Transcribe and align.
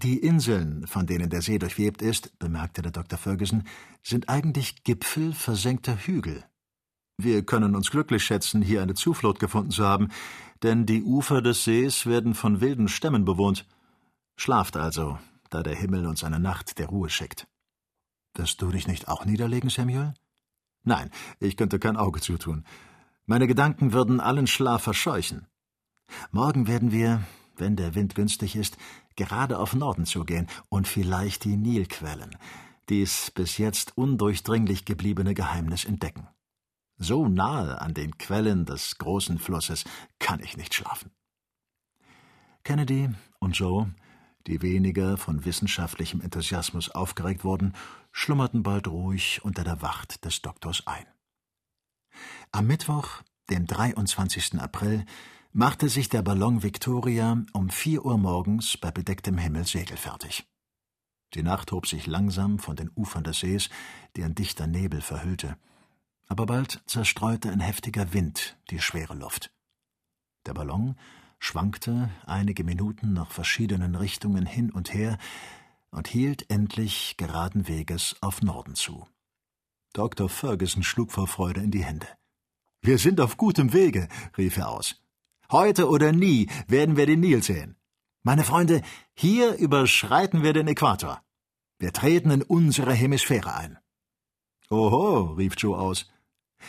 Die 0.00 0.18
Inseln, 0.18 0.86
von 0.86 1.06
denen 1.06 1.28
der 1.28 1.42
See 1.42 1.58
durchwebt 1.58 2.02
ist, 2.02 2.38
bemerkte 2.38 2.82
der 2.82 2.92
Dr. 2.92 3.18
Ferguson, 3.18 3.64
sind 4.04 4.28
eigentlich 4.28 4.84
Gipfel 4.84 5.32
versenkter 5.32 5.96
Hügel. 5.96 6.44
Wir 7.16 7.44
können 7.44 7.74
uns 7.74 7.90
glücklich 7.90 8.22
schätzen, 8.22 8.62
hier 8.62 8.80
eine 8.80 8.94
Zuflucht 8.94 9.40
gefunden 9.40 9.72
zu 9.72 9.84
haben, 9.84 10.10
denn 10.62 10.86
die 10.86 11.02
Ufer 11.02 11.42
des 11.42 11.64
Sees 11.64 12.06
werden 12.06 12.34
von 12.34 12.60
wilden 12.60 12.86
Stämmen 12.86 13.24
bewohnt. 13.24 13.66
Schlaft 14.36 14.76
also, 14.76 15.18
da 15.50 15.64
der 15.64 15.74
Himmel 15.74 16.06
uns 16.06 16.22
eine 16.22 16.38
Nacht 16.38 16.78
der 16.78 16.86
Ruhe 16.86 17.10
schickt. 17.10 17.48
Wirst 18.34 18.62
du 18.62 18.70
dich 18.70 18.86
nicht 18.86 19.08
auch 19.08 19.24
niederlegen, 19.24 19.68
Samuel? 19.68 20.14
Nein, 20.84 21.10
ich 21.40 21.56
könnte 21.56 21.80
kein 21.80 21.96
Auge 21.96 22.20
zutun. 22.20 22.64
Meine 23.26 23.48
Gedanken 23.48 23.92
würden 23.92 24.20
allen 24.20 24.46
Schlaf 24.46 24.84
verscheuchen. 24.84 25.48
Morgen 26.30 26.68
werden 26.68 26.92
wir, 26.92 27.24
wenn 27.56 27.74
der 27.74 27.96
Wind 27.96 28.14
günstig 28.14 28.54
ist, 28.54 28.76
gerade 29.18 29.58
auf 29.58 29.74
Norden 29.74 30.06
zugehen 30.06 30.46
und 30.68 30.86
vielleicht 30.86 31.44
die 31.44 31.56
Nilquellen, 31.56 32.38
dies 32.88 33.32
bis 33.32 33.58
jetzt 33.58 33.98
undurchdringlich 33.98 34.84
gebliebene 34.84 35.34
Geheimnis 35.34 35.84
entdecken. 35.84 36.28
So 36.96 37.28
nahe 37.28 37.80
an 37.80 37.94
den 37.94 38.16
Quellen 38.16 38.64
des 38.64 38.96
großen 38.98 39.38
Flusses 39.38 39.84
kann 40.20 40.40
ich 40.40 40.56
nicht 40.56 40.74
schlafen. 40.74 41.10
Kennedy 42.62 43.10
und 43.40 43.58
Joe, 43.58 43.92
die 44.46 44.62
weniger 44.62 45.16
von 45.16 45.44
wissenschaftlichem 45.44 46.20
Enthusiasmus 46.20 46.90
aufgeregt 46.90 47.44
wurden, 47.44 47.74
schlummerten 48.12 48.62
bald 48.62 48.86
ruhig 48.86 49.40
unter 49.42 49.64
der 49.64 49.82
Wacht 49.82 50.24
des 50.24 50.42
Doktors 50.42 50.86
ein. 50.86 51.06
Am 52.52 52.66
Mittwoch, 52.66 53.22
dem 53.50 53.66
23. 53.66 54.60
April, 54.60 55.04
machte 55.58 55.88
sich 55.88 56.08
der 56.08 56.22
Ballon 56.22 56.62
Victoria 56.62 57.42
um 57.52 57.68
vier 57.68 58.04
Uhr 58.04 58.16
morgens 58.16 58.76
bei 58.76 58.90
bedecktem 58.90 59.36
Himmel 59.38 59.66
segelfertig. 59.66 60.46
Die 61.34 61.42
Nacht 61.42 61.72
hob 61.72 61.86
sich 61.86 62.06
langsam 62.06 62.58
von 62.58 62.76
den 62.76 62.90
Ufern 62.94 63.24
des 63.24 63.40
Sees, 63.40 63.68
die 64.16 64.24
ein 64.24 64.34
dichter 64.34 64.66
Nebel 64.66 65.02
verhüllte 65.02 65.58
aber 66.28 66.46
bald 66.46 66.82
zerstreute 66.86 67.50
ein 67.50 67.60
heftiger 67.60 68.12
Wind 68.12 68.58
die 68.70 68.80
schwere 68.80 69.14
Luft. 69.14 69.50
Der 70.46 70.54
Ballon 70.54 70.96
schwankte 71.38 72.10
einige 72.26 72.64
Minuten 72.64 73.12
nach 73.12 73.30
verschiedenen 73.30 73.94
Richtungen 73.94 74.46
hin 74.46 74.70
und 74.70 74.92
her 74.92 75.18
und 75.90 76.06
hielt 76.06 76.50
endlich 76.50 77.16
geraden 77.16 77.66
Weges 77.66 78.16
auf 78.20 78.42
Norden 78.42 78.74
zu. 78.74 79.06
Dr. 79.94 80.28
Ferguson 80.28 80.82
schlug 80.82 81.12
vor 81.12 81.26
Freude 81.26 81.62
in 81.62 81.70
die 81.70 81.84
Hände. 81.84 82.06
Wir 82.82 82.98
sind 82.98 83.20
auf 83.20 83.36
gutem 83.36 83.72
Wege, 83.72 84.08
rief 84.36 84.58
er 84.58 84.68
aus. 84.68 85.00
Heute 85.50 85.88
oder 85.88 86.12
nie 86.12 86.50
werden 86.66 86.96
wir 86.96 87.06
den 87.06 87.20
Nil 87.20 87.42
sehen. 87.42 87.76
Meine 88.22 88.44
Freunde, 88.44 88.82
hier 89.14 89.54
überschreiten 89.54 90.42
wir 90.42 90.52
den 90.52 90.68
Äquator. 90.68 91.22
Wir 91.78 91.92
treten 91.92 92.30
in 92.30 92.42
unsere 92.42 92.92
Hemisphäre 92.92 93.54
ein. 93.54 93.78
Oho, 94.68 95.34
rief 95.34 95.54
Joe 95.56 95.78
aus. 95.78 96.06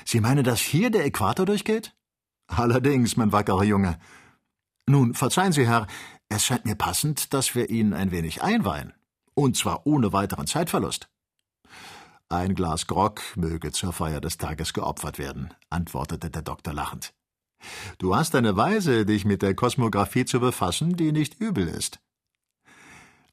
Sie 0.06 0.22
meinen, 0.22 0.46
dass 0.46 0.62
hier 0.62 0.92
der 0.92 1.06
Äquator 1.06 1.46
durchgeht? 1.46 1.94
Allerdings, 2.48 3.18
mein 3.18 3.34
wackerer 3.34 3.64
Junge. 3.64 4.00
Nun, 4.86 5.14
verzeihen 5.14 5.52
Sie, 5.52 5.68
Herr, 5.68 5.88
es 6.30 6.46
scheint 6.46 6.66
mir 6.66 6.76
passend, 6.76 7.34
dass 7.34 7.56
wir 7.56 7.70
ihn 7.70 7.94
ein 7.94 8.12
wenig 8.12 8.42
einweihen. 8.42 8.94
Und 9.34 9.58
zwar 9.58 9.86
ohne 9.86 10.14
weiteren 10.14 10.48
Zeitverlust. 10.48 11.10
Ein 12.30 12.56
Glas 12.56 12.88
Grog 12.88 13.22
möge 13.36 13.72
zur 13.72 13.92
Feier 13.92 14.22
des 14.22 14.38
Tages 14.38 14.74
geopfert 14.74 15.18
werden, 15.18 15.54
antwortete 15.70 16.30
der 16.30 16.44
Doktor 16.44 16.74
lachend. 16.74 17.14
Du 17.98 18.16
hast 18.16 18.36
eine 18.36 18.56
Weise, 18.56 19.06
dich 19.06 19.26
mit 19.26 19.42
der 19.42 19.56
Kosmographie 19.56 20.26
zu 20.26 20.40
befassen, 20.40 20.96
die 20.96 21.12
nicht 21.12 21.40
übel 21.40 21.68
ist. 21.68 22.00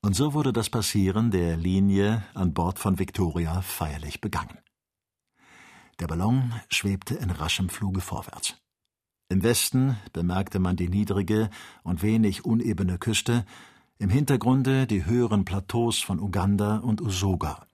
Und 0.03 0.15
so 0.15 0.35
wurde 0.35 0.53
das 0.53 0.71
Passieren 0.71 1.31
der 1.31 1.57
Linie 1.57 2.25
an 2.35 2.55
Bord 2.55 2.79
von 2.79 2.99
Victoria 2.99 3.61
feierlich 3.63 4.21
begangen. 4.21 4.59
Der 5.99 6.07
Ballon 6.07 6.53
schwebte 6.69 7.15
in 7.15 7.31
raschem 7.31 7.69
Fluge 7.69 8.01
vorwärts. 8.01 8.57
Im 9.29 9.43
Westen 9.43 9.97
bemerkte 10.13 10.59
man 10.59 10.77
die 10.77 10.89
niedrige 10.89 11.51
und 11.83 12.03
wenig 12.03 12.45
unebene 12.45 12.99
Küste, 12.99 13.45
im 13.99 14.11
Hintergrunde 14.11 14.87
die 14.87 15.07
höheren 15.07 15.45
Plateaus 15.45 15.99
von 15.99 16.21
Uganda 16.21 16.77
und 16.77 17.01
Usoga. 17.01 17.67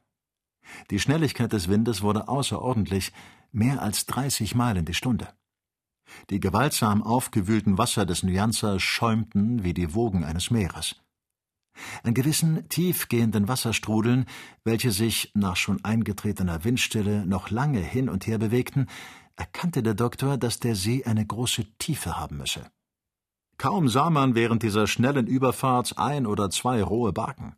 Die 0.91 1.01
Schnelligkeit 1.01 1.53
des 1.53 1.69
Windes 1.69 2.01
wurde 2.01 2.29
außerordentlich, 2.29 3.13
mehr 3.51 3.83
als 3.83 4.07
30 4.07 4.55
Meilen 4.55 4.85
die 4.85 4.95
Stunde. 4.95 5.29
Die 6.31 6.41
gewaltsam 6.41 7.03
aufgewühlten 7.03 7.79
Wasser 7.79 8.07
des 8.07 8.23
Nyanza 8.23 8.79
schäumten 8.79 9.65
wie 9.65 9.75
die 9.75 9.95
Wogen 9.95 10.25
eines 10.25 10.51
Meeres. 10.51 10.97
An 12.03 12.15
gewissen 12.15 12.69
tiefgehenden 12.69 13.49
Wasserstrudeln, 13.49 14.27
welche 14.65 14.91
sich 14.91 15.31
nach 15.35 15.57
schon 15.57 15.83
eingetretener 15.85 16.65
Windstille 16.65 17.27
noch 17.27 17.51
lange 17.51 17.81
hin 17.81 18.09
und 18.09 18.27
her 18.27 18.39
bewegten, 18.39 18.89
erkannte 19.37 19.83
der 19.83 19.95
Doktor, 19.95 20.37
dass 20.37 20.61
der 20.61 20.75
See 20.75 21.05
eine 21.05 21.27
große 21.27 21.65
Tiefe 21.79 22.19
haben 22.19 22.37
müsse. 22.37 22.71
Kaum 23.59 23.89
sah 23.89 24.11
man 24.11 24.35
während 24.35 24.63
dieser 24.63 24.87
schnellen 24.87 25.27
Überfahrt 25.27 25.97
ein 25.97 26.27
oder 26.27 26.51
zwei 26.51 26.83
rohe 26.83 27.13
Barken. 27.13 27.57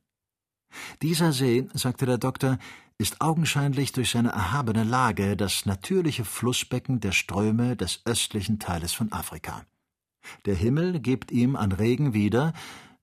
Dieser 1.02 1.32
See, 1.32 1.68
sagte 1.72 2.06
der 2.06 2.18
Doktor, 2.18 2.58
ist 2.98 3.20
augenscheinlich 3.20 3.92
durch 3.92 4.10
seine 4.10 4.30
erhabene 4.30 4.84
Lage 4.84 5.36
das 5.36 5.66
natürliche 5.66 6.24
Flussbecken 6.24 7.00
der 7.00 7.12
Ströme 7.12 7.76
des 7.76 8.02
östlichen 8.04 8.58
Teiles 8.58 8.92
von 8.92 9.12
Afrika. 9.12 9.66
Der 10.46 10.54
Himmel 10.54 11.00
gibt 11.00 11.32
ihm 11.32 11.56
an 11.56 11.72
Regen 11.72 12.14
wieder, 12.14 12.52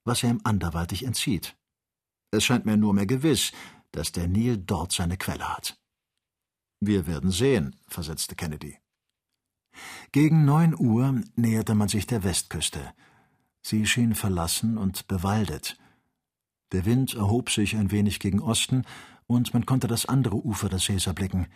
was 0.03 0.23
er 0.23 0.31
ihm 0.31 0.41
anderweitig 0.43 1.05
entzieht. 1.05 1.55
Es 2.31 2.45
scheint 2.45 2.65
mir 2.65 2.77
nur 2.77 2.93
mehr 2.93 3.05
gewiss, 3.05 3.51
dass 3.91 4.11
der 4.11 4.27
Nil 4.27 4.57
dort 4.57 4.91
seine 4.91 5.17
Quelle 5.17 5.53
hat. 5.53 5.77
Wir 6.79 7.05
werden 7.05 7.29
sehen, 7.29 7.75
versetzte 7.87 8.35
Kennedy. 8.35 8.77
Gegen 10.11 10.45
neun 10.45 10.75
Uhr 10.77 11.21
näherte 11.35 11.75
man 11.75 11.89
sich 11.89 12.07
der 12.07 12.23
Westküste. 12.23 12.93
Sie 13.61 13.85
schien 13.85 14.15
verlassen 14.15 14.77
und 14.77 15.07
bewaldet. 15.07 15.77
Der 16.71 16.85
Wind 16.85 17.15
erhob 17.15 17.49
sich 17.49 17.75
ein 17.75 17.91
wenig 17.91 18.19
gegen 18.19 18.39
Osten, 18.39 18.83
und 19.27 19.53
man 19.53 19.65
konnte 19.65 19.87
das 19.87 20.05
andere 20.05 20.35
Ufer 20.35 20.67
des 20.67 20.85
Sees 20.85 21.07
erblicken. 21.07 21.47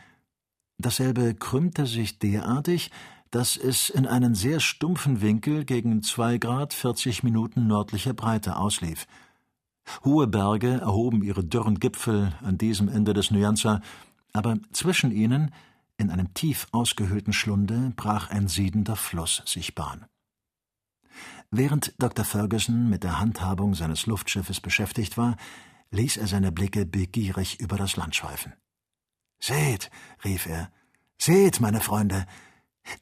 Dasselbe 0.78 1.36
krümmte 1.36 1.86
sich 1.86 2.20
derartig, 2.20 2.90
dass 3.32 3.58
es 3.58 3.90
in 3.90 4.08
einen 4.08 4.34
sehr 4.34 4.60
stumpfen 4.60 5.22
Winkel 5.22 5.66
gegen 5.66 6.02
zwei 6.04 6.38
Grad 6.38 6.74
vierzig 6.74 7.24
Minuten 7.24 7.68
nördlicher 7.68 8.14
Breite 8.14 8.56
auslief. 8.58 9.08
Hohe 10.04 10.28
Berge 10.28 10.80
erhoben 10.82 11.22
ihre 11.22 11.44
dürren 11.44 11.80
Gipfel 11.80 12.34
an 12.42 12.58
diesem 12.58 12.88
Ende 12.88 13.14
des 13.14 13.32
Nyanza, 13.32 13.82
aber 14.34 14.58
zwischen 14.72 15.12
ihnen, 15.12 15.52
in 15.98 16.12
einem 16.12 16.34
tief 16.34 16.68
ausgehöhlten 16.72 17.34
Schlunde, 17.34 17.94
brach 17.96 18.30
ein 18.30 18.48
siedender 18.48 18.96
Fluss 18.96 19.44
sich 19.46 19.76
Bahn. 19.76 20.06
Während 21.52 21.94
Dr. 22.02 22.26
Ferguson 22.26 22.90
mit 22.90 23.04
der 23.04 23.20
Handhabung 23.20 23.76
seines 23.76 24.06
Luftschiffes 24.06 24.62
beschäftigt 24.62 25.18
war, 25.18 25.38
ließ 25.92 26.18
er 26.18 26.28
seine 26.28 26.52
Blicke 26.52 26.86
begierig 26.86 27.60
über 27.60 27.78
das 27.78 27.96
Land 27.96 28.16
schweifen. 28.16 28.54
Seht, 29.40 29.90
rief 30.24 30.46
er, 30.46 30.72
seht, 31.18 31.60
meine 31.60 31.82
Freunde, 31.82 32.26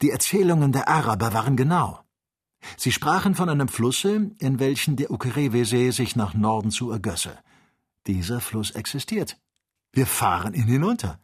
die 0.02 0.10
Erzählungen 0.10 0.72
der 0.72 0.88
Araber 0.88 1.32
waren 1.32 1.56
genau. 1.56 2.00
Sie 2.76 2.92
sprachen 2.92 3.34
von 3.34 3.48
einem 3.48 3.68
Flusse, 3.68 4.30
in 4.38 4.58
welchen 4.58 4.96
der 4.96 5.10
Ukerewe-See 5.10 5.90
sich 5.90 6.16
nach 6.16 6.34
Norden 6.34 6.70
zu 6.70 6.90
ergösse. 6.90 7.38
Dieser 8.06 8.40
Fluss 8.40 8.70
existiert. 8.70 9.38
Wir 9.92 10.06
fahren 10.06 10.54
ihn 10.54 10.66
hinunter. 10.66 11.18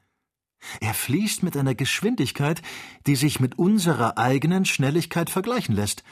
Er 0.80 0.94
fließt 0.94 1.42
mit 1.42 1.56
einer 1.56 1.74
Geschwindigkeit, 1.74 2.60
die 3.06 3.16
sich 3.16 3.40
mit 3.40 3.58
unserer 3.58 4.18
eigenen 4.18 4.64
Schnelligkeit 4.66 5.30
vergleichen 5.30 5.74
lässt. 5.74 6.04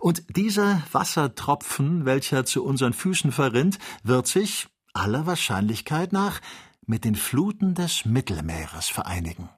Und 0.00 0.36
dieser 0.36 0.82
Wassertropfen, 0.92 2.04
welcher 2.04 2.44
zu 2.44 2.64
unseren 2.64 2.92
Füßen 2.92 3.32
verrinnt, 3.32 3.78
wird 4.02 4.26
sich, 4.26 4.68
aller 4.92 5.26
Wahrscheinlichkeit 5.26 6.12
nach, 6.12 6.40
mit 6.86 7.04
den 7.04 7.14
Fluten 7.14 7.74
des 7.74 8.04
Mittelmeeres 8.04 8.88
vereinigen. 8.88 9.48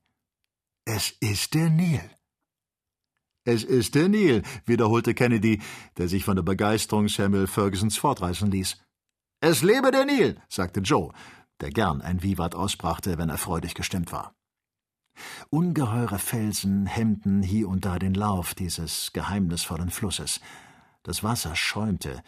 Es 0.85 1.11
ist 1.21 1.55
der 1.55 1.71
Nil. 1.71 2.01
Es 3.45 3.65
ist 3.65 3.95
der 3.95 4.09
Nil, 4.09 4.43
wiederholte 4.67 5.15
Kennedy, 5.15 5.63
der 5.97 6.09
sich 6.09 6.25
von 6.25 6.37
der 6.37 6.43
Begeisterung 6.43 7.09
Samuel 7.09 7.47
Fergusons 7.47 7.97
fortreißen 7.97 8.51
ließ. 8.51 8.77
Es 9.41 9.63
lebe 9.63 9.91
der 9.91 10.05
Nil, 10.05 10.41
sagte 10.49 10.81
Joe, 10.81 11.13
der 11.61 11.71
gern 11.71 12.03
ein 12.03 12.23
Vivat 12.23 12.55
ausbrachte, 12.55 13.19
wenn 13.19 13.29
er 13.29 13.39
freudig 13.39 13.75
gestimmt 13.75 14.13
war. 14.13 14.35
Ungeheure 15.51 16.19
Felsen 16.19 16.87
hemmten 16.87 17.43
hier 17.43 17.69
und 17.69 17.85
da 17.85 17.99
den 17.99 18.15
Lauf 18.15 18.55
dieses 18.55 19.13
geheimnisvollen 19.13 19.91
Flusses. 19.91 20.41
Das 21.03 21.23
Wasser 21.23 21.57
schäumte. 21.57 22.23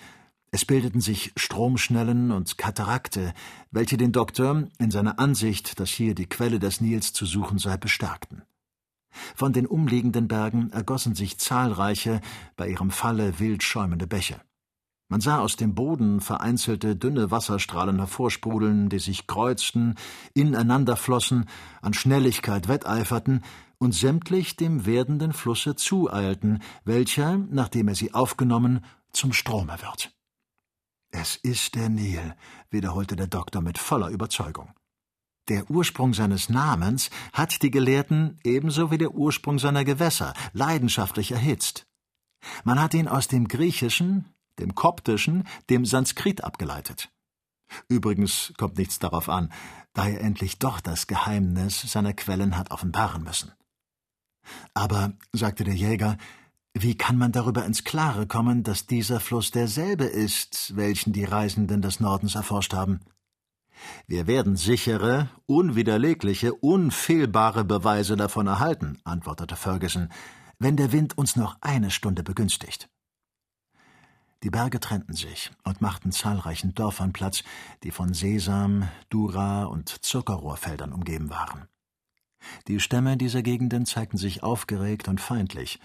Es 0.53 0.65
bildeten 0.65 1.01
sich 1.01 1.33
Stromschnellen 1.37 2.33
und 2.33 2.59
Katarakte, 2.59 3.35
welche 3.71 3.97
den 3.97 4.13
Doktor 4.13 4.65
in 4.79 4.91
seiner 4.91 5.19
Ansicht, 5.19 5.79
dass 5.79 5.91
hier 5.91 6.15
die 6.15 6.27
Quelle 6.27 6.59
des 6.59 6.81
Nils 6.81 7.13
zu 7.13 7.25
suchen 7.25 7.59
sei, 7.59 7.77
bestärkten. 7.77 8.43
Von 9.35 9.53
den 9.53 9.67
umliegenden 9.67 10.29
Bergen 10.29 10.71
ergossen 10.73 11.15
sich 11.15 11.39
zahlreiche, 11.39 12.21
bei 12.57 12.69
ihrem 12.69 12.91
Falle 12.91 13.39
wild 13.39 13.63
schäumende 13.63 14.07
Bäche. 14.07 14.41
Man 15.11 15.21
sah 15.21 15.41
aus 15.41 15.57
dem 15.57 15.75
Boden 15.75 16.21
vereinzelte 16.21 16.95
dünne 16.95 17.33
Wasserstrahlen 17.33 17.99
hervorsprudeln, 17.99 18.89
die 18.89 19.01
sich 19.01 19.27
kreuzten, 19.27 19.97
ineinander 20.35 20.97
flossen, 20.97 21.47
an 21.83 21.95
Schnelligkeit 21.95 22.69
wetteiferten 22.69 23.43
und 23.79 23.93
sämtlich 23.93 24.55
dem 24.55 24.87
werdenden 24.87 25.33
Flusse 25.33 25.75
zueilten, 25.75 26.63
welcher, 26.85 27.39
nachdem 27.39 27.89
er 27.89 27.97
sie 27.97 28.15
aufgenommen, 28.15 28.85
zum 29.13 29.33
Strome 29.33 29.83
wird. 29.83 30.13
Es 31.11 31.35
ist 31.35 31.75
der 31.75 31.89
Nil, 31.89 32.37
wiederholte 32.71 33.17
der 33.17 33.27
Doktor 33.27 33.63
mit 33.63 33.79
voller 33.79 34.11
Überzeugung. 34.11 34.71
Der 35.49 35.69
Ursprung 35.69 36.15
seines 36.15 36.49
Namens 36.49 37.11
hat 37.33 37.63
die 37.63 37.73
Gelehrten 37.73 38.39
ebenso 38.45 38.93
wie 38.93 38.99
der 38.99 39.13
Ursprung 39.13 39.59
seiner 39.59 39.85
Gewässer 39.85 40.35
leidenschaftlich 40.53 41.33
erhitzt. 41.33 41.89
Man 42.63 42.81
hat 42.81 42.95
ihn 42.95 43.09
aus 43.09 43.27
dem 43.27 43.49
Griechischen, 43.49 44.33
dem 44.61 44.75
Koptischen, 44.75 45.47
dem 45.69 45.85
Sanskrit 45.85 46.45
abgeleitet. 46.45 47.11
Übrigens 47.89 48.53
kommt 48.57 48.79
nichts 48.79 48.99
darauf 48.99 49.29
an, 49.29 49.53
da 49.93 50.09
er 50.09 50.21
endlich 50.21 50.59
doch 50.59 50.81
das 50.81 51.07
Geheimnis 51.07 51.81
seiner 51.83 52.13
Quellen 52.13 52.57
hat 52.57 52.71
offenbaren 52.71 53.23
müssen. 53.23 53.53
Aber, 54.75 55.13
sagte 55.33 55.65
der 55.65 55.75
Jäger, 55.75 56.17
wie 56.73 56.97
kann 56.97 57.19
man 57.19 57.33
darüber 57.33 57.65
ins 57.65 57.85
Klare 57.85 58.27
kommen, 58.27 58.63
dass 58.63 58.87
dieser 58.87 59.21
Fluss 59.21 59.51
derselbe 59.51 60.05
ist, 60.05 60.77
welchen 60.77 61.13
die 61.13 61.25
Reisenden 61.25 61.83
des 61.83 62.01
Nordens 62.01 62.37
erforscht 62.37 62.75
haben? 62.75 63.01
Wir 64.07 64.27
werden 64.27 64.57
sichere, 64.57 65.31
unwiderlegliche, 65.47 66.55
unfehlbare 66.55 67.65
Beweise 67.65 68.17
davon 68.17 68.47
erhalten, 68.47 68.99
antwortete 69.05 69.57
Ferguson, 69.57 70.11
wenn 70.59 70.77
der 70.77 70.93
Wind 70.93 71.17
uns 71.17 71.37
noch 71.37 71.57
eine 71.61 71.91
Stunde 71.91 72.23
begünstigt. 72.23 72.89
Die 74.43 74.51
Berge 74.51 74.81
trennten 74.81 75.15
sich 75.15 75.51
und 75.65 75.83
machten 75.83 76.13
zahlreichen 76.13 76.75
Dörfern 76.75 77.13
Platz, 77.13 77.43
die 77.83 77.91
von 77.91 78.15
Sesam, 78.15 78.89
Dura 79.11 79.65
und 79.65 79.89
Zuckerrohrfeldern 79.89 80.93
umgeben 80.93 81.29
waren. 81.29 81.69
Die 82.67 82.81
Stämme 82.81 83.19
dieser 83.19 83.43
Gegenden 83.43 83.85
zeigten 83.85 84.17
sich 84.17 84.43
aufgeregt 84.43 85.09
und 85.09 85.21
feindlich. 85.21 85.79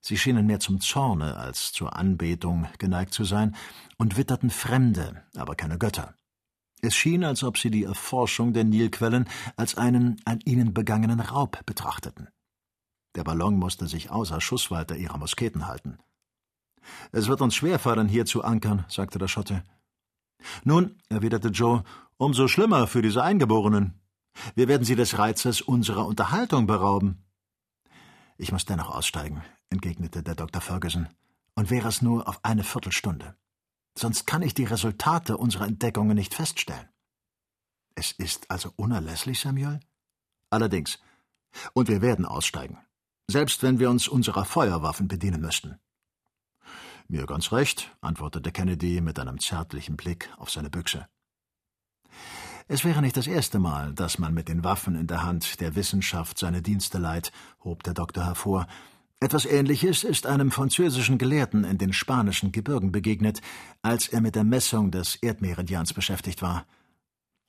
Sie 0.00 0.16
schienen 0.16 0.46
mehr 0.46 0.60
zum 0.60 0.80
Zorne 0.80 1.36
als 1.36 1.72
zur 1.72 1.96
Anbetung 1.96 2.68
geneigt 2.78 3.12
zu 3.12 3.24
sein 3.24 3.56
und 3.96 4.16
witterten 4.16 4.50
Fremde, 4.50 5.24
aber 5.34 5.56
keine 5.56 5.78
Götter. 5.78 6.14
Es 6.82 6.94
schien, 6.94 7.24
als 7.24 7.42
ob 7.42 7.58
sie 7.58 7.70
die 7.70 7.84
Erforschung 7.84 8.52
der 8.52 8.62
Nilquellen 8.62 9.28
als 9.56 9.76
einen 9.76 10.20
an 10.24 10.38
ihnen 10.44 10.74
begangenen 10.74 11.18
Raub 11.18 11.64
betrachteten. 11.66 12.28
Der 13.16 13.24
Ballon 13.24 13.56
musste 13.56 13.88
sich 13.88 14.10
außer 14.10 14.40
Schussweite 14.40 14.94
ihrer 14.94 15.18
Musketen 15.18 15.66
halten. 15.66 15.98
Es 17.12 17.28
wird 17.28 17.40
uns 17.40 17.54
schwerfallen, 17.54 18.08
hier 18.08 18.26
zu 18.26 18.42
ankern, 18.42 18.84
sagte 18.88 19.18
der 19.18 19.28
Schotte. 19.28 19.64
Nun, 20.64 20.98
erwiderte 21.08 21.48
Joe, 21.48 21.82
umso 22.16 22.48
schlimmer 22.48 22.86
für 22.86 23.02
diese 23.02 23.22
Eingeborenen. 23.22 24.00
Wir 24.54 24.68
werden 24.68 24.84
sie 24.84 24.96
des 24.96 25.18
Reizes 25.18 25.60
unserer 25.60 26.06
Unterhaltung 26.06 26.66
berauben. 26.66 27.24
Ich 28.36 28.52
muss 28.52 28.66
dennoch 28.66 28.90
aussteigen, 28.90 29.42
entgegnete 29.70 30.22
der 30.22 30.34
Dr. 30.34 30.60
Ferguson, 30.60 31.08
und 31.54 31.70
wäre 31.70 31.88
es 31.88 32.02
nur 32.02 32.28
auf 32.28 32.44
eine 32.44 32.64
Viertelstunde. 32.64 33.36
Sonst 33.98 34.26
kann 34.26 34.42
ich 34.42 34.52
die 34.52 34.64
Resultate 34.64 35.38
unserer 35.38 35.66
Entdeckungen 35.66 36.16
nicht 36.16 36.34
feststellen. 36.34 36.88
Es 37.94 38.12
ist 38.12 38.50
also 38.50 38.72
unerlässlich, 38.76 39.40
Samuel? 39.40 39.80
Allerdings. 40.50 40.98
Und 41.72 41.88
wir 41.88 42.02
werden 42.02 42.26
aussteigen. 42.26 42.78
Selbst 43.26 43.62
wenn 43.62 43.78
wir 43.78 43.88
uns 43.88 44.06
unserer 44.06 44.44
Feuerwaffen 44.44 45.08
bedienen 45.08 45.40
müssten. 45.40 45.80
Mir 47.08 47.26
ganz 47.26 47.52
recht, 47.52 47.96
antwortete 48.00 48.50
Kennedy 48.50 49.00
mit 49.00 49.18
einem 49.18 49.38
zärtlichen 49.38 49.96
Blick 49.96 50.28
auf 50.38 50.50
seine 50.50 50.70
Büchse. 50.70 51.06
Es 52.66 52.84
wäre 52.84 53.00
nicht 53.00 53.16
das 53.16 53.28
erste 53.28 53.60
Mal, 53.60 53.92
dass 53.94 54.18
man 54.18 54.34
mit 54.34 54.48
den 54.48 54.64
Waffen 54.64 54.96
in 54.96 55.06
der 55.06 55.22
Hand 55.22 55.60
der 55.60 55.76
Wissenschaft 55.76 56.36
seine 56.36 56.62
Dienste 56.62 56.98
leiht, 56.98 57.30
hob 57.62 57.84
der 57.84 57.94
Doktor 57.94 58.24
hervor. 58.24 58.66
Etwas 59.20 59.46
Ähnliches 59.46 60.02
ist 60.02 60.26
einem 60.26 60.50
französischen 60.50 61.16
Gelehrten 61.16 61.62
in 61.62 61.78
den 61.78 61.92
spanischen 61.92 62.50
Gebirgen 62.50 62.90
begegnet, 62.90 63.40
als 63.82 64.08
er 64.08 64.20
mit 64.20 64.34
der 64.34 64.44
Messung 64.44 64.90
des 64.90 65.14
Erdmeridians 65.16 65.92
beschäftigt 65.92 66.42
war. 66.42 66.66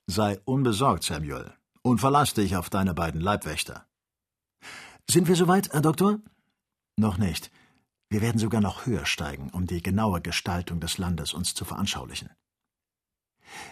Sei 0.06 0.38
unbesorgt, 0.44 1.02
Samuel, 1.02 1.52
und 1.82 1.98
verlass 1.98 2.32
dich 2.32 2.56
auf 2.56 2.70
deine 2.70 2.94
beiden 2.94 3.20
Leibwächter. 3.20 3.86
Sind 5.10 5.26
wir 5.26 5.34
soweit, 5.34 5.72
Herr 5.72 5.82
Doktor? 5.82 6.20
Noch 6.96 7.18
nicht. 7.18 7.50
Wir 8.10 8.22
werden 8.22 8.38
sogar 8.38 8.60
noch 8.60 8.86
höher 8.86 9.04
steigen, 9.04 9.50
um 9.50 9.66
die 9.66 9.82
genaue 9.82 10.20
Gestaltung 10.20 10.80
des 10.80 10.98
Landes 10.98 11.34
uns 11.34 11.54
zu 11.54 11.64
veranschaulichen. 11.64 12.30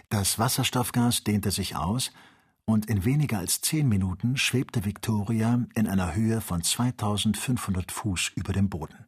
Das 0.09 0.39
Wasserstoffgas 0.39 1.23
dehnte 1.23 1.51
sich 1.51 1.75
aus, 1.75 2.11
und 2.69 2.87
in 2.87 3.05
weniger 3.05 3.39
als 3.39 3.61
zehn 3.61 3.87
Minuten 3.87 4.35
schwebte 4.35 4.83
Victoria 4.83 5.65
in 5.73 5.87
einer 5.87 6.15
Höhe 6.15 6.41
von 6.41 6.61
2500 6.61 7.91
Fuß 7.91 8.33
über 8.35 8.51
dem 8.51 8.69
Boden. 8.69 9.07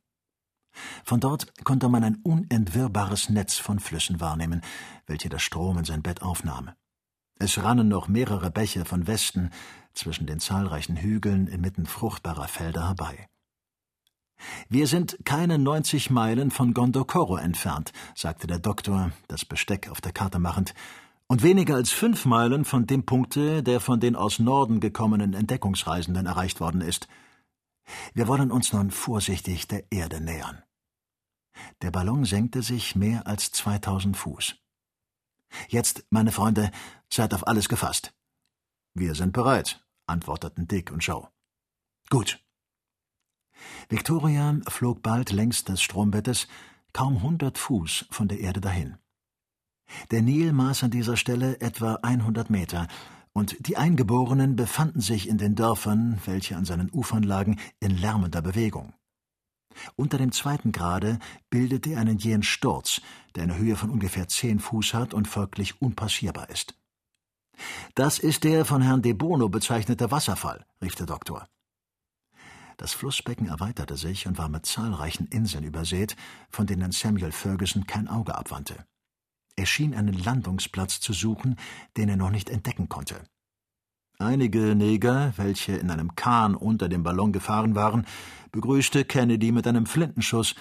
Von 1.04 1.20
dort 1.20 1.54
konnte 1.66 1.90
man 1.90 2.06
ein 2.06 2.20
unentwirrbares 2.24 3.30
Netz 3.30 3.58
von 3.58 3.80
Flüssen 3.80 4.22
wahrnehmen, 4.22 4.62
welche 5.08 5.28
der 5.28 5.40
Strom 5.40 5.78
in 5.78 5.84
sein 5.84 6.02
Bett 6.02 6.22
aufnahm. 6.22 6.72
Es 7.38 7.62
rannen 7.62 7.90
noch 7.90 8.08
mehrere 8.08 8.50
Bäche 8.50 8.86
von 8.86 9.08
Westen 9.08 9.50
zwischen 9.94 10.26
den 10.26 10.40
zahlreichen 10.40 10.96
Hügeln 10.96 11.48
inmitten 11.48 11.86
fruchtbarer 11.86 12.48
Felder 12.48 12.88
herbei. 12.88 13.28
Wir 14.70 14.88
sind 14.88 15.18
keine 15.26 15.58
neunzig 15.58 16.10
Meilen 16.10 16.52
von 16.52 16.74
Gondokoro 16.74 17.38
entfernt, 17.38 17.92
sagte 18.16 18.48
der 18.48 18.60
Doktor, 18.60 19.12
das 19.28 19.46
Besteck 19.46 19.90
auf 19.90 20.02
der 20.02 20.14
Karte 20.14 20.40
machend, 20.40 20.74
und 21.28 21.44
weniger 21.44 21.76
als 21.76 21.92
fünf 21.92 22.26
Meilen 22.26 22.66
von 22.66 22.88
dem 22.88 23.06
Punkte, 23.06 23.62
der 23.62 23.80
von 23.80 24.00
den 24.00 24.16
aus 24.16 24.40
Norden 24.40 24.80
gekommenen 24.80 25.34
Entdeckungsreisenden 25.34 26.26
erreicht 26.26 26.60
worden 26.60 26.82
ist. 26.82 27.08
Wir 28.14 28.28
wollen 28.28 28.52
uns 28.52 28.74
nun 28.74 28.92
vorsichtig 28.92 29.68
der 29.68 29.92
Erde 29.92 30.22
nähern. 30.22 30.64
Der 31.82 31.92
Ballon 31.92 32.26
senkte 32.26 32.62
sich 32.62 32.96
mehr 32.96 33.28
als 33.28 33.52
2000 33.52 34.18
Fuß. 34.18 34.56
Jetzt, 35.68 36.06
meine 36.10 36.32
Freunde, 36.32 36.72
seid 37.12 37.34
auf 37.34 37.48
alles 37.48 37.70
gefasst. 37.70 38.14
Wir 38.94 39.16
sind 39.16 39.34
bereit, 39.34 39.86
antworteten 40.08 40.68
Dick 40.68 40.92
und 40.92 41.00
Joe. 41.00 41.28
Gut, 42.10 42.40
Victoria 43.90 44.60
flog 44.68 45.02
bald 45.02 45.32
längs 45.32 45.64
des 45.64 45.82
Strombettes 45.82 46.48
kaum 46.94 47.22
hundert 47.22 47.58
Fuß 47.58 48.06
von 48.10 48.28
der 48.28 48.40
Erde 48.40 48.62
dahin. 48.62 48.98
Der 50.12 50.22
Nil 50.22 50.54
maß 50.54 50.84
an 50.84 50.92
dieser 50.92 51.18
Stelle 51.18 51.60
etwa 51.62 51.96
100 52.02 52.50
Meter, 52.50 52.88
und 53.34 53.56
die 53.68 53.78
Eingeborenen 53.78 54.56
befanden 54.56 55.02
sich 55.02 55.30
in 55.30 55.38
den 55.38 55.56
Dörfern, 55.56 56.20
welche 56.26 56.58
an 56.58 56.66
seinen 56.66 56.90
Ufern 56.92 57.24
lagen, 57.24 57.60
in 57.80 57.96
lärmender 57.98 58.42
Bewegung. 58.42 58.94
Unter 59.96 60.18
dem 60.18 60.32
zweiten 60.32 60.72
Grade 60.72 61.20
bildete 61.50 61.92
er 61.92 62.00
einen 62.00 62.18
jähen 62.18 62.44
Sturz, 62.44 63.02
der 63.36 63.44
eine 63.44 63.58
Höhe 63.58 63.76
von 63.76 63.92
ungefähr 63.92 64.28
zehn 64.28 64.60
Fuß 64.60 64.94
hat 64.94 65.14
und 65.14 65.28
folglich 65.28 65.82
unpassierbar 65.82 66.50
ist. 66.50 66.76
Das 67.96 68.20
ist 68.20 68.44
der 68.44 68.66
von 68.66 68.82
Herrn 68.82 69.02
de 69.02 69.14
Bono 69.14 69.50
bezeichnete 69.50 70.12
Wasserfall, 70.12 70.66
rief 70.82 70.96
der 70.96 71.06
Doktor. 71.06 71.48
Das 72.80 72.94
Flussbecken 72.94 73.50
erweiterte 73.50 73.98
sich 73.98 74.26
und 74.26 74.38
war 74.38 74.48
mit 74.48 74.66
zahlreichen 74.66 75.28
Inseln 75.28 75.66
übersät, 75.66 76.16
von 76.50 76.66
denen 76.66 76.94
Samuel 76.94 77.34
Ferguson 77.34 77.86
kein 77.86 78.08
Auge 78.08 78.36
abwandte. 78.36 78.86
Er 79.58 79.66
schien 79.66 79.94
einen 79.94 80.14
Landungsplatz 80.14 81.02
zu 81.02 81.12
suchen, 81.12 81.58
den 81.98 82.08
er 82.08 82.16
noch 82.16 82.30
nicht 82.30 82.50
entdecken 82.50 82.88
konnte. 82.88 83.22
Einige 84.18 84.76
Neger, 84.76 85.34
welche 85.36 85.74
in 85.74 85.92
einem 85.92 86.16
Kahn 86.16 86.56
unter 86.56 86.88
dem 86.88 87.04
Ballon 87.04 87.34
gefahren 87.34 87.76
waren, 87.76 88.06
begrüßte 88.54 89.04
Kennedy 89.04 89.52
mit 89.52 89.68
einem 89.68 89.86
Flintenschuss, 89.86 90.56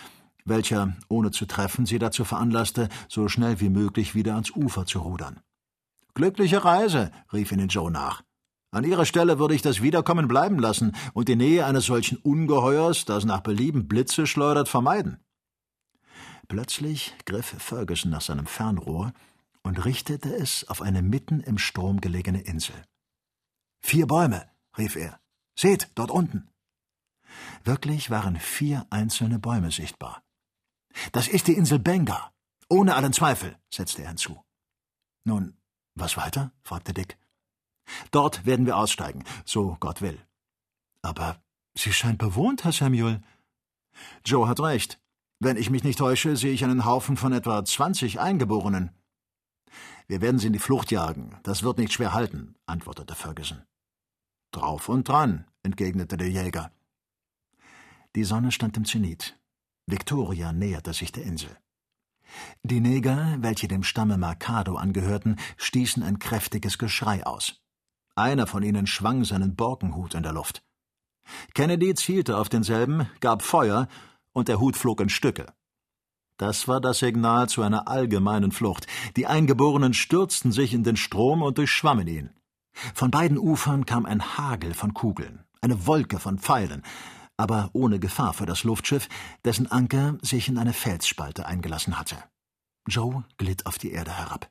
welcher, 0.45 0.97
ohne 1.09 1.31
zu 1.31 1.47
treffen, 1.47 1.87
sie 1.87 2.01
dazu 2.01 2.25
veranlasste, 2.25 2.89
so 3.09 3.29
schnell 3.29 3.61
wie 3.61 3.71
möglich 3.71 4.17
wieder 4.17 4.35
ans 4.35 4.51
Ufer 4.51 4.87
zu 4.87 4.99
rudern. 4.99 5.39
Glückliche 6.15 6.65
Reise, 6.65 7.13
rief 7.33 7.53
ihnen 7.53 7.69
Joe 7.69 7.93
nach. 7.93 8.25
An 8.71 8.85
Ihrer 8.85 9.07
Stelle 9.07 9.39
würde 9.39 9.55
ich 9.55 9.63
das 9.63 9.81
Wiederkommen 9.81 10.29
bleiben 10.29 10.59
lassen 10.59 10.95
und 11.15 11.29
die 11.29 11.37
Nähe 11.37 11.65
eines 11.65 11.87
solchen 11.87 12.19
Ungeheuers, 12.19 13.07
das 13.07 13.25
nach 13.25 13.41
Belieben 13.41 13.89
Blitze 13.89 14.27
schleudert, 14.27 14.69
vermeiden. 14.69 15.25
Plötzlich 16.49 17.15
griff 17.25 17.55
Ferguson 17.59 18.11
nach 18.11 18.21
seinem 18.21 18.47
Fernrohr 18.47 19.13
und 19.63 19.85
richtete 19.85 20.35
es 20.35 20.69
auf 20.69 20.83
eine 20.83 21.03
mitten 21.03 21.41
im 21.41 21.59
Strom 21.59 22.01
gelegene 22.01 22.43
Insel. 22.43 22.75
Vier 23.81 24.07
Bäume, 24.07 24.51
rief 24.77 24.97
er. 24.97 25.21
Seht, 25.59 25.91
dort 25.95 26.11
unten. 26.11 26.51
Wirklich 27.65 28.11
waren 28.11 28.37
vier 28.37 28.87
einzelne 28.91 29.39
Bäume 29.39 29.71
sichtbar. 29.71 30.23
Das 31.13 31.29
ist 31.29 31.47
die 31.49 31.55
Insel 31.55 31.79
Benga. 31.79 32.33
Ohne 32.69 32.97
allen 32.97 33.13
Zweifel, 33.13 33.59
setzte 33.73 34.03
er 34.03 34.09
hinzu. 34.09 34.43
Nun, 35.25 35.57
was 35.95 36.17
weiter? 36.17 36.53
fragte 36.63 36.93
Dick. 36.93 37.19
Dort 38.11 38.47
werden 38.47 38.67
wir 38.67 38.77
aussteigen, 38.77 39.25
so 39.45 39.77
Gott 39.81 40.03
will. 40.03 40.19
Aber 41.03 41.43
sie 41.77 41.93
scheint 41.93 42.19
bewohnt, 42.19 42.65
Herr 42.65 42.73
Samuel. 42.73 43.23
Joe 44.25 44.49
hat 44.49 44.61
recht. 44.61 45.01
Wenn 45.41 45.57
ich 45.57 45.71
mich 45.71 45.85
nicht 45.85 45.99
täusche, 45.99 46.37
sehe 46.37 46.53
ich 46.53 46.65
einen 46.65 46.85
Haufen 46.85 47.17
von 47.17 47.33
etwa 47.33 47.65
20 47.65 48.19
Eingeborenen. 48.19 48.91
Wir 50.09 50.21
werden 50.21 50.39
sie 50.39 50.49
in 50.49 50.53
die 50.53 50.59
Flucht 50.59 50.91
jagen. 50.91 51.39
Das 51.43 51.63
wird 51.63 51.79
nicht 51.79 51.93
schwer 51.93 52.13
halten, 52.13 52.57
antwortete 52.67 53.15
Ferguson. 53.15 53.63
Drauf 54.53 54.89
und 54.89 55.09
dran, 55.09 55.47
entgegnete 55.63 56.17
der 56.17 56.31
Jäger. 56.31 56.73
Die 58.17 58.25
Sonne 58.25 58.51
stand 58.51 58.77
im 58.77 58.85
Zenit. 58.85 59.39
Victoria 59.87 60.53
näherte 60.53 60.93
sich 60.93 61.13
der 61.13 61.25
Insel. 61.25 61.57
Die 62.63 62.81
Neger, 62.81 63.37
welche 63.41 63.69
dem 63.69 63.83
Stamme 63.83 64.19
Mercado 64.19 64.77
angehörten, 64.77 65.37
stießen 65.57 66.03
ein 66.03 66.19
kräftiges 66.19 66.79
Geschrei 66.79 67.25
aus. 67.25 67.61
Einer 68.19 68.49
von 68.49 68.65
ihnen 68.65 68.89
schwang 68.89 69.25
seinen 69.25 69.55
Borkenhut 69.55 70.15
in 70.15 70.25
der 70.25 70.33
Luft. 70.33 70.65
Kennedy 71.55 71.95
zielte 71.95 72.37
auf 72.37 72.49
denselben, 72.49 73.09
gab 73.21 73.43
Feuer, 73.43 73.87
und 74.33 74.49
der 74.49 74.59
Hut 74.59 74.77
flog 74.77 75.01
in 75.01 75.09
Stücke. 75.09 75.47
Das 76.37 76.67
war 76.67 76.81
das 76.81 76.99
Signal 76.99 77.49
zu 77.49 77.63
einer 77.63 77.87
allgemeinen 77.87 78.51
Flucht. 78.51 78.89
Die 79.17 79.27
Eingeborenen 79.27 79.95
stürzten 79.95 80.51
sich 80.51 80.75
in 80.75 80.83
den 80.83 80.97
Strom 80.97 81.43
und 81.43 81.59
durchschwammen 81.59 82.09
ihn. 82.09 82.31
Von 82.95 83.13
beiden 83.13 83.39
Ufern 83.39 83.87
kam 83.87 84.05
ein 84.05 84.37
Hagel 84.37 84.75
von 84.75 84.95
Kugeln, 84.95 85.45
eine 85.61 85.87
Wolke 85.87 86.19
von 86.19 86.39
Pfeilen, 86.39 86.83
aber 87.37 87.71
ohne 87.73 88.01
Gefahr 88.01 88.35
für 88.35 88.47
das 88.47 88.65
Luftschiff, 88.65 89.09
dessen 89.45 89.71
Anker 89.71 90.19
sich 90.23 90.49
in 90.49 90.59
eine 90.59 90.73
Felsspalte 90.73 91.47
eingelassen 91.47 91.99
hatte. 91.99 92.17
Joe 92.89 93.25
glitt 93.37 93.67
auf 93.67 93.79
die 93.79 93.93
Erde 93.93 94.11
herab. 94.11 94.51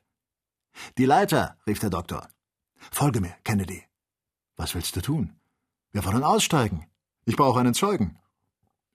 Die 0.96 1.04
Leiter, 1.04 1.58
rief 1.66 1.80
der 1.80 1.90
Doktor. 1.90 2.28
Folge 2.90 3.20
mir, 3.20 3.34
Kennedy. 3.44 3.84
Was 4.56 4.74
willst 4.74 4.96
du 4.96 5.00
tun? 5.00 5.38
Wir 5.92 6.04
wollen 6.04 6.24
aussteigen. 6.24 6.86
Ich 7.24 7.36
brauche 7.36 7.60
einen 7.60 7.74
Zeugen. 7.74 8.18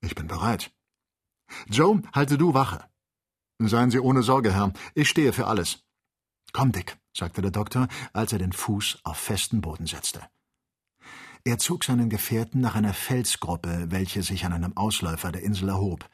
Ich 0.01 0.15
bin 0.15 0.27
bereit. 0.27 0.71
Joe, 1.67 2.01
halte 2.13 2.37
du 2.37 2.53
Wache. 2.53 2.83
Seien 3.59 3.91
Sie 3.91 3.99
ohne 3.99 4.23
Sorge, 4.23 4.53
Herr. 4.53 4.73
Ich 4.93 5.09
stehe 5.09 5.33
für 5.33 5.47
alles. 5.47 5.83
Komm, 6.51 6.71
Dick, 6.71 6.97
sagte 7.15 7.41
der 7.41 7.51
Doktor, 7.51 7.87
als 8.11 8.33
er 8.33 8.39
den 8.39 8.53
Fuß 8.53 8.99
auf 9.03 9.17
festen 9.17 9.61
Boden 9.61 9.85
setzte. 9.85 10.21
Er 11.45 11.57
zog 11.57 11.83
seinen 11.83 12.09
Gefährten 12.09 12.61
nach 12.61 12.75
einer 12.75 12.93
Felsgruppe, 12.93 13.87
welche 13.89 14.23
sich 14.23 14.45
an 14.45 14.53
einem 14.53 14.77
Ausläufer 14.77 15.31
der 15.31 15.43
Insel 15.43 15.69
erhob. 15.69 16.09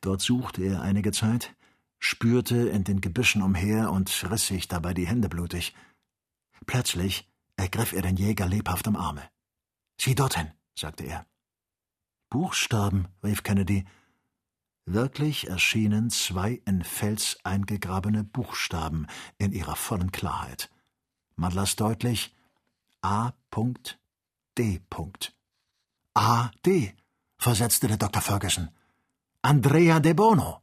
Dort 0.00 0.20
suchte 0.20 0.62
er 0.62 0.82
einige 0.82 1.12
Zeit, 1.12 1.54
spürte 1.98 2.68
in 2.68 2.84
den 2.84 3.00
Gebüschen 3.00 3.42
umher 3.42 3.90
und 3.90 4.30
riss 4.30 4.46
sich 4.46 4.68
dabei 4.68 4.94
die 4.94 5.06
Hände 5.06 5.28
blutig. 5.28 5.74
Plötzlich 6.66 7.28
ergriff 7.56 7.92
er 7.92 8.02
den 8.02 8.16
Jäger 8.16 8.46
lebhaft 8.46 8.86
am 8.88 8.96
Arme. 8.96 9.22
Sieh 10.00 10.14
dorthin, 10.14 10.50
sagte 10.74 11.04
er. 11.04 11.26
Buchstaben, 12.30 13.08
rief 13.22 13.42
Kennedy. 13.42 13.84
Wirklich 14.86 15.48
erschienen 15.48 16.10
zwei 16.10 16.60
in 16.66 16.84
Fels 16.84 17.38
eingegrabene 17.42 18.24
Buchstaben 18.24 19.06
in 19.38 19.52
ihrer 19.52 19.76
vollen 19.76 20.12
Klarheit. 20.12 20.70
Man 21.36 21.52
las 21.52 21.76
deutlich 21.76 22.34
A. 23.00 23.32
D. 24.58 24.80
A. 26.14 26.50
D., 26.64 26.94
versetzte 27.38 27.88
der 27.88 27.96
Dr. 27.96 28.22
Ferguson. 28.22 28.70
Andrea 29.42 30.00
de 30.00 30.14
Bono. 30.14 30.60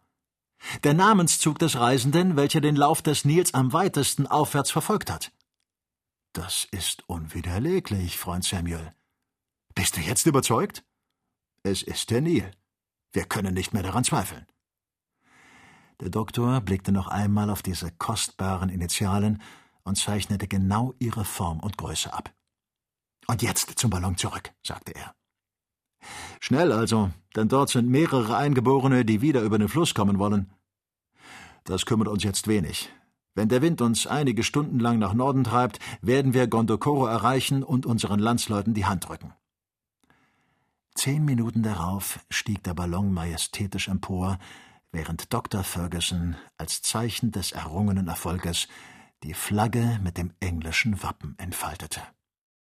Der 0.84 0.94
Namenszug 0.94 1.60
des 1.60 1.80
Reisenden, 1.80 2.36
welcher 2.36 2.62
den 2.62 2.76
Lauf 2.76 3.02
des 3.02 3.26
Nils 3.26 3.54
am 3.54 3.74
weitesten 3.74 4.28
aufwärts 4.28 4.72
verfolgt 4.72 5.12
hat. 5.12 5.32
Das 6.34 6.66
ist 6.72 7.04
unwiderleglich, 7.10 8.18
Freund 8.18 8.46
Samuel. 8.46 8.94
Bist 9.76 9.98
du 9.98 10.02
jetzt 10.02 10.26
überzeugt? 10.26 10.86
Es 11.64 11.84
ist 11.84 12.10
der 12.10 12.22
Nil. 12.22 12.50
Wir 13.12 13.26
können 13.26 13.54
nicht 13.54 13.74
mehr 13.74 13.84
daran 13.84 14.06
zweifeln. 14.06 14.46
Der 16.00 16.10
Doktor 16.10 16.62
blickte 16.62 16.94
noch 16.94 17.08
einmal 17.08 17.50
auf 17.50 17.62
diese 17.62 17.92
kostbaren 17.92 18.70
Initialen 18.70 19.42
und 19.84 19.98
zeichnete 19.98 20.48
genau 20.48 20.94
ihre 21.00 21.26
Form 21.26 21.60
und 21.60 21.78
Größe 21.78 22.14
ab. 22.14 22.34
Und 23.28 23.42
jetzt 23.42 23.78
zum 23.78 23.90
Ballon 23.90 24.16
zurück, 24.16 24.52
sagte 24.64 24.94
er. 24.96 25.14
Schnell 26.40 26.72
also, 26.72 27.12
denn 27.36 27.50
dort 27.50 27.70
sind 27.70 27.90
mehrere 27.90 28.38
Eingeborene, 28.38 29.04
die 29.04 29.22
wieder 29.22 29.42
über 29.42 29.60
den 29.60 29.70
Fluss 29.70 29.94
kommen 29.94 30.18
wollen. 30.18 30.52
Das 31.66 31.86
kümmert 31.86 32.08
uns 32.08 32.24
jetzt 32.24 32.48
wenig. 32.48 32.90
Wenn 33.34 33.50
der 33.50 33.62
Wind 33.62 33.82
uns 33.82 34.08
einige 34.08 34.44
Stunden 34.44 34.80
lang 34.80 35.00
nach 35.00 35.14
Norden 35.14 35.44
treibt, 35.44 35.80
werden 36.02 36.34
wir 36.34 36.48
Gondokoro 36.48 37.06
erreichen 37.06 37.64
und 37.64 37.86
unseren 37.86 38.20
Landsleuten 38.20 38.74
die 38.74 38.86
Hand 38.86 39.08
drücken. 39.08 39.34
Zehn 40.96 41.24
Minuten 41.24 41.64
darauf 41.64 42.20
stieg 42.30 42.64
der 42.64 42.74
Ballon 42.74 43.14
majestätisch 43.14 43.88
empor, 43.88 44.38
während 44.92 45.34
Dr. 45.34 45.64
Ferguson 45.64 46.36
als 46.58 46.82
Zeichen 46.82 47.32
des 47.32 47.54
errungenen 47.54 48.10
Erfolges 48.10 48.68
die 49.24 49.34
Flagge 49.34 50.00
mit 50.04 50.18
dem 50.18 50.34
englischen 50.42 51.02
Wappen 51.02 51.36
entfaltete. 51.38 52.02